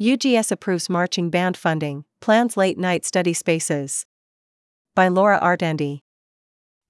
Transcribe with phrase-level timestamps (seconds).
[0.00, 4.06] UGS approves marching band funding, plans late night study spaces.
[4.94, 6.00] By Laura Artandi.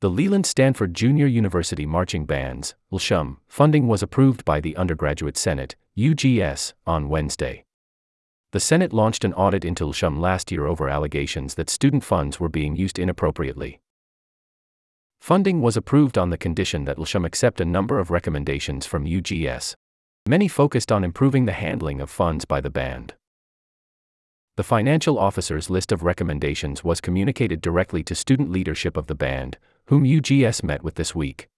[0.00, 5.75] The Leland Stanford Junior University Marching Bands, LSUM, funding was approved by the Undergraduate Senate,
[5.99, 7.65] UGS, on Wednesday.
[8.52, 12.49] The Senate launched an audit into LSUM last year over allegations that student funds were
[12.49, 13.81] being used inappropriately.
[15.21, 19.75] Funding was approved on the condition that LSUM accept a number of recommendations from UGS,
[20.31, 23.15] Many focused on improving the handling of funds by the band.
[24.57, 29.59] The financial officer's list of recommendations was communicated directly to student leadership of the band,
[29.87, 31.49] whom UGS met with this week.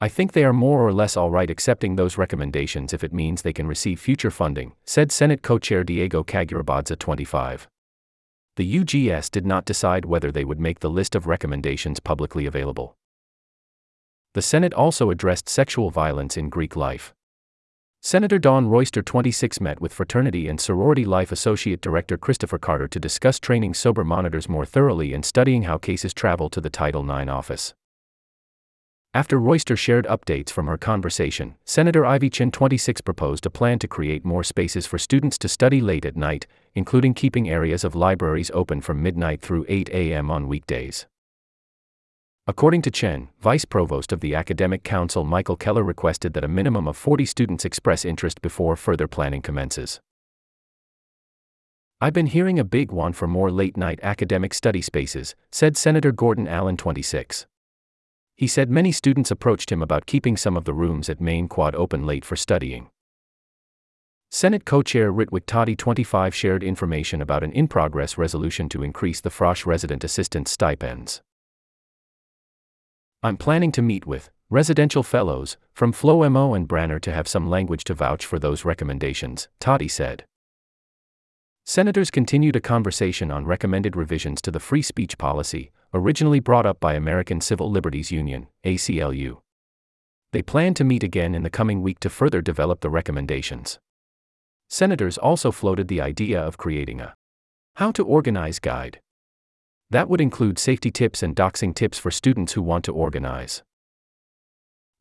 [0.00, 3.42] I think they are more or less all right accepting those recommendations if it means
[3.42, 7.68] they can receive future funding, said Senate co chair Diego Kagurabadze 25.
[8.56, 12.96] The UGS did not decide whether they would make the list of recommendations publicly available.
[14.34, 17.12] The Senate also addressed sexual violence in Greek life.
[18.00, 22.98] Senator Don Royster 26 met with Fraternity and Sorority Life Associate Director Christopher Carter to
[22.98, 27.30] discuss training sober monitors more thoroughly and studying how cases travel to the Title IX
[27.30, 27.74] office.
[29.12, 33.86] After Royster shared updates from her conversation, Senator Ivy Chin 26 proposed a plan to
[33.86, 38.50] create more spaces for students to study late at night, including keeping areas of libraries
[38.54, 40.30] open from midnight through 8 a.m.
[40.30, 41.06] on weekdays.
[42.48, 46.88] According to Chen, Vice Provost of the Academic Council Michael Keller requested that a minimum
[46.88, 50.00] of 40 students express interest before further planning commences.
[52.00, 56.10] I've been hearing a big one for more late night academic study spaces, said Senator
[56.10, 57.46] Gordon Allen 26.
[58.34, 61.76] He said many students approached him about keeping some of the rooms at Main Quad
[61.76, 62.90] open late for studying.
[64.32, 69.20] Senate co chair Ritwik Tati 25 shared information about an in progress resolution to increase
[69.20, 71.22] the Frosh resident assistance stipends.
[73.24, 77.48] I'm planning to meet with residential fellows from Flo Mo and Branner to have some
[77.48, 80.24] language to vouch for those recommendations, Tati said.
[81.64, 86.80] Senators continued a conversation on recommended revisions to the free speech policy, originally brought up
[86.80, 89.40] by American Civil Liberties Union, ACLU.
[90.32, 93.78] They plan to meet again in the coming week to further develop the recommendations.
[94.68, 97.14] Senators also floated the idea of creating a
[97.76, 99.00] How to Organize guide
[99.92, 103.62] that would include safety tips and doxing tips for students who want to organize.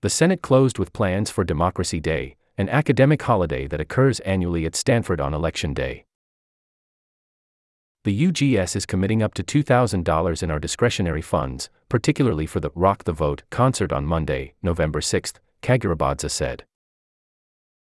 [0.01, 4.75] The Senate closed with plans for Democracy Day, an academic holiday that occurs annually at
[4.75, 6.03] Stanford on Election Day.
[8.03, 13.05] The UGS is committing up to $2,000 in our discretionary funds, particularly for the Rock
[13.05, 16.65] the Vote concert on Monday, November 6, Kagurabadze said.